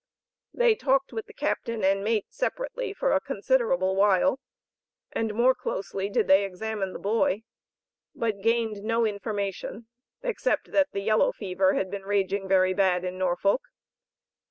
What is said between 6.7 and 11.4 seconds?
the boy, but gained no information except that "the yellow